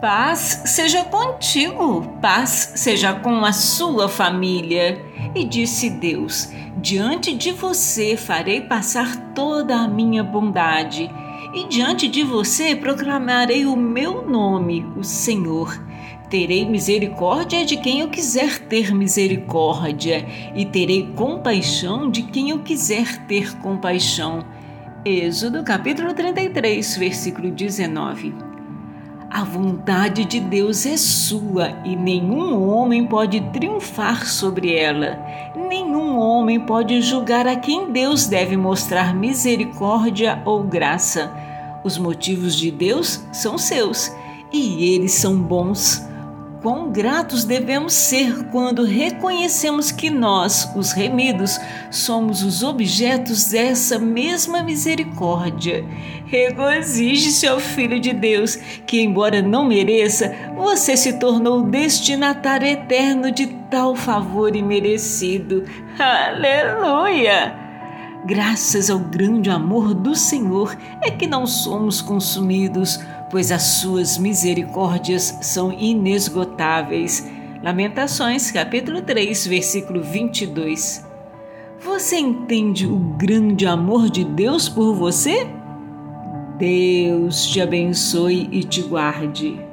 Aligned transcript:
Paz 0.00 0.62
seja 0.64 1.02
contigo, 1.02 2.02
paz 2.22 2.74
seja 2.76 3.14
com 3.14 3.44
a 3.44 3.52
sua 3.52 4.08
família. 4.08 5.04
E 5.34 5.44
disse 5.44 5.90
Deus: 5.90 6.52
Diante 6.76 7.34
de 7.34 7.50
você 7.50 8.16
farei 8.16 8.60
passar 8.60 9.16
toda 9.34 9.74
a 9.74 9.88
minha 9.88 10.22
bondade, 10.22 11.10
e 11.52 11.64
diante 11.66 12.06
de 12.06 12.22
você 12.22 12.76
proclamarei 12.76 13.66
o 13.66 13.74
meu 13.74 14.24
nome, 14.24 14.86
o 14.96 15.02
Senhor. 15.02 15.76
Terei 16.30 16.64
misericórdia 16.64 17.64
de 17.64 17.76
quem 17.76 17.98
eu 17.98 18.08
quiser 18.08 18.60
ter 18.68 18.94
misericórdia, 18.94 20.24
e 20.54 20.64
terei 20.64 21.08
compaixão 21.16 22.08
de 22.08 22.22
quem 22.22 22.50
eu 22.50 22.60
quiser 22.60 23.26
ter 23.26 23.56
compaixão. 23.56 24.46
Êxodo 25.04 25.64
capítulo 25.64 26.14
33, 26.14 26.96
versículo 26.96 27.50
19. 27.50 28.57
A 29.30 29.44
vontade 29.44 30.24
de 30.24 30.40
Deus 30.40 30.86
é 30.86 30.96
sua 30.96 31.68
e 31.84 31.94
nenhum 31.94 32.66
homem 32.66 33.06
pode 33.06 33.42
triunfar 33.52 34.26
sobre 34.26 34.74
ela. 34.74 35.18
Nenhum 35.54 36.18
homem 36.18 36.58
pode 36.58 37.02
julgar 37.02 37.46
a 37.46 37.54
quem 37.54 37.92
Deus 37.92 38.26
deve 38.26 38.56
mostrar 38.56 39.14
misericórdia 39.14 40.42
ou 40.46 40.62
graça. 40.62 41.30
Os 41.84 41.98
motivos 41.98 42.56
de 42.56 42.70
Deus 42.70 43.22
são 43.30 43.58
seus 43.58 44.10
e 44.50 44.94
eles 44.94 45.12
são 45.12 45.36
bons. 45.38 46.07
Quão 46.60 46.90
gratos 46.90 47.44
devemos 47.44 47.92
ser 47.92 48.44
quando 48.50 48.84
reconhecemos 48.84 49.92
que 49.92 50.10
nós, 50.10 50.68
os 50.74 50.90
remidos, 50.90 51.60
somos 51.88 52.42
os 52.42 52.64
objetos 52.64 53.44
dessa 53.50 53.96
mesma 53.96 54.60
misericórdia. 54.62 55.84
Regozije-se 56.26 57.46
ao 57.46 57.60
Filho 57.60 58.00
de 58.00 58.12
Deus, 58.12 58.56
que, 58.56 59.00
embora 59.00 59.40
não 59.40 59.64
mereça, 59.64 60.34
você 60.56 60.96
se 60.96 61.18
tornou 61.20 61.62
destinatário 61.62 62.66
eterno 62.66 63.30
de 63.30 63.46
tal 63.70 63.94
favor 63.94 64.56
imerecido. 64.56 65.64
Aleluia! 65.96 67.67
Graças 68.26 68.90
ao 68.90 68.98
grande 68.98 69.48
amor 69.48 69.94
do 69.94 70.14
Senhor 70.14 70.76
é 71.00 71.10
que 71.10 71.26
não 71.26 71.46
somos 71.46 72.02
consumidos 72.02 72.98
pois 73.30 73.52
as 73.52 73.62
suas 73.62 74.18
misericórdias 74.18 75.38
são 75.42 75.72
inesgotáveis. 75.72 77.30
Lamentações, 77.62 78.50
capítulo 78.50 79.02
3, 79.02 79.46
versículo 79.46 80.02
22. 80.02 81.06
Você 81.80 82.16
entende 82.16 82.86
o 82.86 82.96
grande 82.96 83.66
amor 83.66 84.08
de 84.10 84.24
Deus 84.24 84.68
por 84.68 84.94
você? 84.94 85.46
Deus 86.58 87.46
te 87.46 87.60
abençoe 87.60 88.48
e 88.50 88.64
te 88.64 88.82
guarde. 88.82 89.67